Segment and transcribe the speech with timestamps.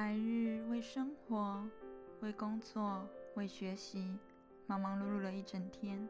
[0.00, 1.60] 白日为生活、
[2.20, 3.04] 为工作、
[3.34, 4.16] 为学习，
[4.64, 6.08] 忙忙碌碌了一整天，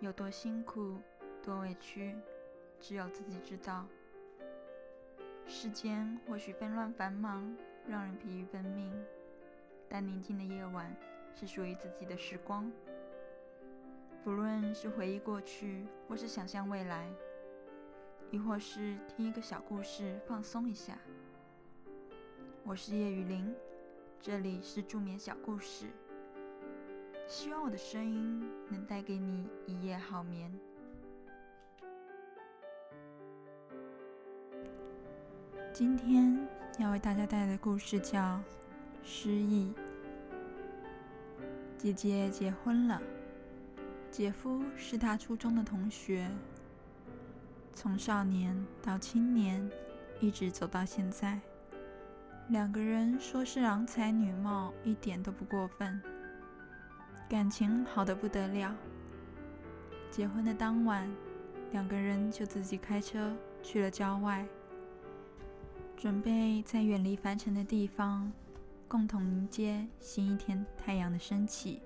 [0.00, 0.96] 有多辛苦、
[1.40, 2.16] 多委屈，
[2.80, 3.86] 只有自己知道。
[5.46, 7.56] 世间或许纷乱繁忙，
[7.86, 8.92] 让人疲于奔命，
[9.88, 10.92] 但宁静的夜晚
[11.36, 12.68] 是属于自己的时光。
[14.24, 17.08] 不论是回忆过去，或是想象未来，
[18.32, 20.98] 亦或是听一个小故事放松一下。
[22.62, 23.52] 我是叶雨林，
[24.20, 25.86] 这里是助眠小故事。
[27.26, 30.52] 希望我的声音能带给你一夜好眠。
[35.72, 36.38] 今天
[36.78, 38.18] 要为大家带来的故事叫
[39.02, 39.72] 《失忆》。
[41.78, 43.00] 姐姐结婚了，
[44.10, 46.30] 姐夫是她初中的同学，
[47.74, 49.68] 从少年到青年，
[50.20, 51.40] 一直走到现在。
[52.50, 56.02] 两个人说是郎才女貌，一点都不过分，
[57.28, 58.74] 感情好的不得了。
[60.10, 61.08] 结婚的当晚，
[61.70, 64.44] 两个人就自己开车去了郊外，
[65.96, 68.32] 准备在远离凡尘的地方，
[68.88, 71.80] 共同迎接新一天太阳的升起。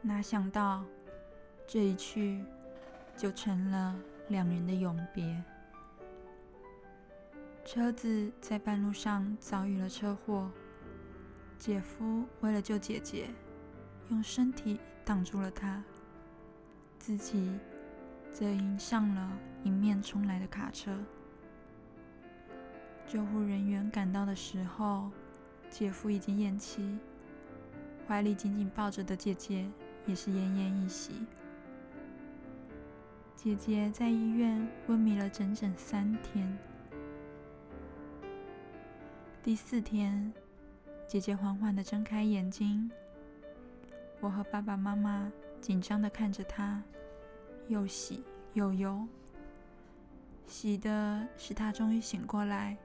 [0.00, 0.82] 哪想到，
[1.66, 2.42] 这一去
[3.14, 3.94] 就成了
[4.28, 5.44] 两人的永别。
[7.64, 10.50] 车子在半路上遭遇了车祸，
[11.58, 13.30] 姐夫为了救姐姐，
[14.10, 15.82] 用身体挡住了她，
[16.98, 17.56] 自己
[18.30, 19.30] 则迎上了
[19.62, 20.98] 迎面冲来的卡车。
[23.06, 25.10] 救护人员赶到的时候，
[25.70, 26.98] 姐夫已经咽气，
[28.06, 29.70] 怀里紧紧抱着的姐姐
[30.04, 31.12] 也是奄奄一息。
[33.36, 36.58] 姐姐在医院昏迷了整整三天。
[39.44, 40.32] 第四天，
[41.08, 42.88] 姐姐缓缓的睁开眼睛。
[44.20, 46.80] 我和爸爸妈妈紧张的看着她，
[47.66, 48.22] 又喜
[48.52, 49.04] 又忧。
[50.46, 52.76] 喜的是她终于醒过来，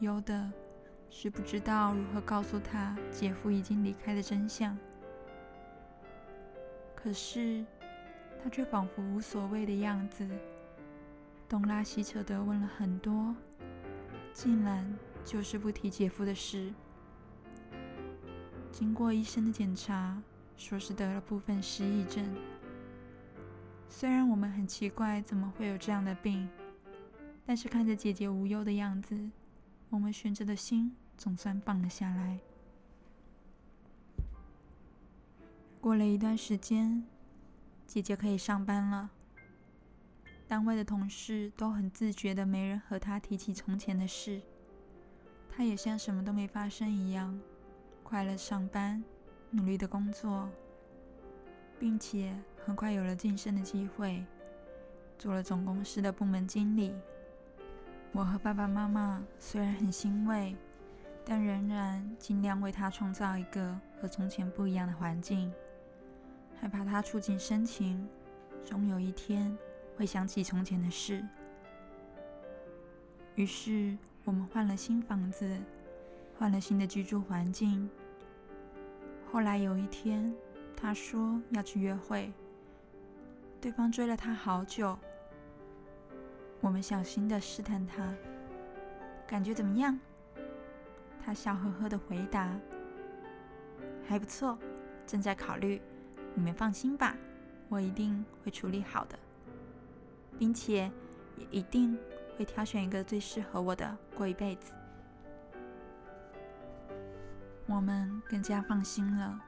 [0.00, 0.50] 忧的
[1.08, 4.76] 是不知道如何告诉她姐夫已经离开的真相。
[6.96, 7.64] 可是，
[8.42, 10.28] 她却仿佛无所谓的样子，
[11.48, 13.32] 东拉西扯的问了很多，
[14.32, 14.84] 竟然。
[15.26, 16.72] 就是不提姐夫的事。
[18.70, 20.22] 经过医生的检查，
[20.56, 22.24] 说是得了部分失忆症。
[23.88, 26.48] 虽然我们很奇怪怎么会有这样的病，
[27.44, 29.30] 但是看着姐姐无忧的样子，
[29.90, 32.38] 我们悬着的心总算放了下来。
[35.80, 37.04] 过了一段时间，
[37.84, 39.10] 姐姐可以上班了。
[40.46, 44.40] 单位的同事都很自觉的，没人和她提起从前的事。
[45.56, 47.40] 他也像什么都没发生一样，
[48.02, 49.02] 快乐上班，
[49.50, 50.46] 努力的工作，
[51.80, 54.22] 并且很快有了晋升的机会，
[55.18, 56.94] 做了总公司的部门经理。
[58.12, 60.54] 我和爸爸妈妈虽然很欣慰，
[61.24, 65.50] 但仍然尽量为他创造一个和从前不一样的环境，
[66.60, 68.06] 害怕他触景生情，
[68.62, 69.56] 终有一天
[69.96, 71.26] 会想起从前的事。
[73.36, 73.96] 于是。
[74.26, 75.48] 我们换了新房子，
[76.36, 77.88] 换了新的居住环境。
[79.30, 80.34] 后来有一天，
[80.76, 82.32] 他说要去约会，
[83.60, 84.98] 对方追了他好久。
[86.60, 88.12] 我们小心的试探他，
[89.28, 89.96] 感觉怎么样？
[91.24, 92.58] 他笑呵呵的回答
[94.08, 94.58] ：“还不错，
[95.06, 95.80] 正在考虑。
[96.34, 97.16] 你们放心吧，
[97.68, 99.16] 我一定会处理好的，
[100.36, 100.90] 并且
[101.36, 101.96] 也一定。”
[102.36, 104.72] 会挑选一个最适合我的过一辈子，
[107.66, 109.40] 我们更加放心了。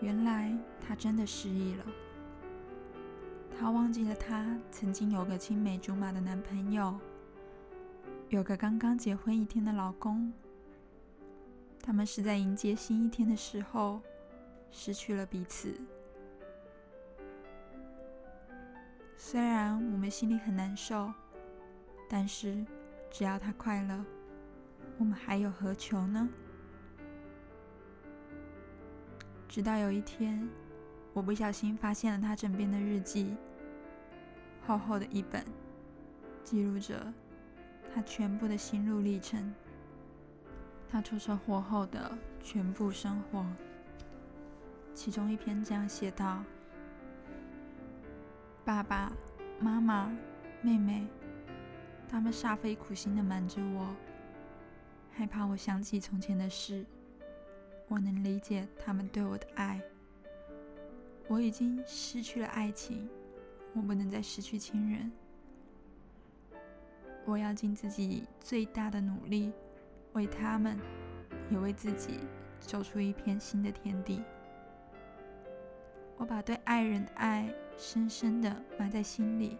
[0.00, 1.84] 原来他真的失忆了，
[3.58, 6.98] 他忘记了他曾经有个青梅竹马的男朋友，
[8.30, 10.32] 有个刚刚结婚一天的老公。
[11.82, 14.00] 他们是在迎接新一天的时候
[14.70, 15.78] 失去了彼此。
[19.16, 21.12] 虽然我们心里很难受。
[22.14, 22.62] 但是，
[23.10, 24.04] 只要他快乐，
[24.98, 26.28] 我们还有何求呢？
[29.48, 30.46] 直到有一天，
[31.14, 33.34] 我不小心发现了他枕边的日记，
[34.66, 35.42] 厚厚的一本，
[36.44, 37.10] 记录着
[37.94, 39.50] 他全部的心路历程，
[40.90, 42.12] 他出车祸后的
[42.42, 43.42] 全部生活。
[44.92, 46.44] 其中一篇这样写道
[48.66, 49.10] ：“爸爸
[49.58, 50.14] 妈妈、
[50.60, 51.06] 妹妹。”
[52.12, 53.96] 他们煞费苦心的瞒着我，
[55.10, 56.84] 害怕我想起从前的事。
[57.88, 59.80] 我能理解他们对我的爱。
[61.26, 63.08] 我已经失去了爱情，
[63.72, 65.10] 我不能再失去亲人。
[67.24, 69.50] 我要尽自己最大的努力，
[70.12, 70.78] 为他们，
[71.50, 72.20] 也为自己，
[72.60, 74.22] 走出一片新的天地。
[76.18, 79.56] 我把对爱人的爱深深的埋在心里，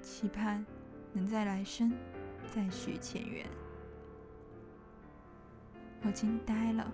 [0.00, 0.64] 期盼
[1.12, 1.92] 能在来生
[2.46, 3.46] 再续前缘。
[6.04, 6.92] 我惊呆了，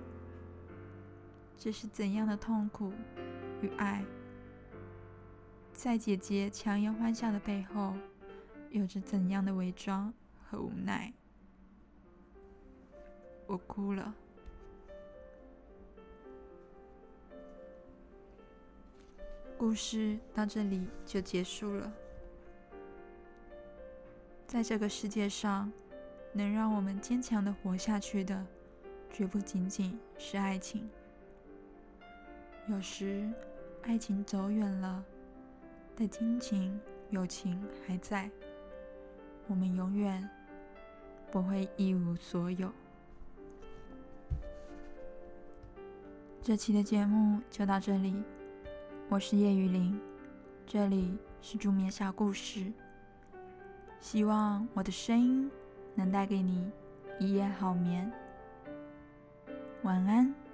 [1.57, 2.93] 这是怎样的痛苦
[3.63, 4.05] 与爱？
[5.73, 7.95] 在姐姐强颜欢笑的背后，
[8.71, 10.13] 有着怎样的伪装
[10.45, 11.13] 和无奈？
[13.47, 14.15] 我哭了。
[19.57, 21.93] 故事到这里就结束了。
[24.49, 25.71] 在这个世界上，
[26.33, 28.47] 能让我们坚强的活下去的，
[29.13, 30.89] 绝不仅仅是爱情。
[32.67, 33.31] 有时，
[33.83, 35.05] 爱情走远了，
[35.95, 36.81] 但亲情、
[37.11, 38.31] 友情还在，
[39.49, 40.27] 我们永远
[41.31, 42.73] 不会一无所有。
[46.41, 48.15] 这期的节目就到这里。
[49.11, 50.01] 我是叶雨林，
[50.67, 52.73] 这里是助眠小故事。
[54.01, 55.51] 希望我的声音
[55.95, 56.71] 能带给你
[57.19, 58.11] 一夜好眠。
[59.83, 60.48] 晚安。